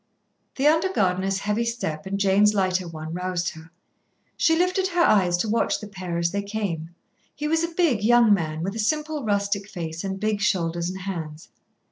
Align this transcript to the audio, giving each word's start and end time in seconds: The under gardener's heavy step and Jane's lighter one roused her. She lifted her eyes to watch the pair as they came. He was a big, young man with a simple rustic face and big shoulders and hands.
The 0.55 0.65
under 0.65 0.91
gardener's 0.91 1.37
heavy 1.37 1.63
step 1.63 2.07
and 2.07 2.19
Jane's 2.19 2.55
lighter 2.55 2.87
one 2.87 3.13
roused 3.13 3.49
her. 3.49 3.69
She 4.35 4.55
lifted 4.57 4.87
her 4.87 5.03
eyes 5.03 5.37
to 5.37 5.47
watch 5.47 5.79
the 5.79 5.85
pair 5.87 6.17
as 6.17 6.31
they 6.31 6.41
came. 6.41 6.95
He 7.35 7.47
was 7.47 7.63
a 7.63 7.67
big, 7.75 8.03
young 8.03 8.33
man 8.33 8.63
with 8.63 8.73
a 8.75 8.79
simple 8.79 9.23
rustic 9.23 9.69
face 9.69 10.03
and 10.03 10.19
big 10.19 10.41
shoulders 10.41 10.89
and 10.89 11.01
hands. 11.01 11.49